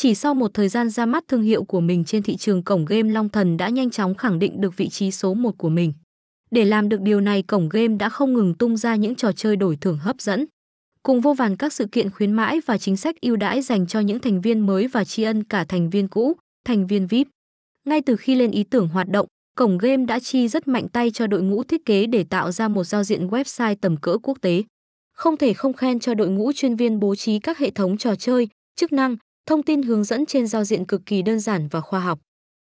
[0.00, 2.84] Chỉ sau một thời gian ra mắt thương hiệu của mình trên thị trường cổng
[2.84, 5.92] game Long Thần đã nhanh chóng khẳng định được vị trí số 1 của mình.
[6.50, 9.56] Để làm được điều này, cổng game đã không ngừng tung ra những trò chơi
[9.56, 10.46] đổi thưởng hấp dẫn.
[11.02, 14.00] Cùng vô vàn các sự kiện khuyến mãi và chính sách ưu đãi dành cho
[14.00, 17.28] những thành viên mới và tri ân cả thành viên cũ, thành viên VIP.
[17.86, 19.26] Ngay từ khi lên ý tưởng hoạt động,
[19.56, 22.68] cổng game đã chi rất mạnh tay cho đội ngũ thiết kế để tạo ra
[22.68, 24.62] một giao diện website tầm cỡ quốc tế.
[25.12, 28.14] Không thể không khen cho đội ngũ chuyên viên bố trí các hệ thống trò
[28.14, 29.16] chơi, chức năng,
[29.48, 32.18] thông tin hướng dẫn trên giao diện cực kỳ đơn giản và khoa học.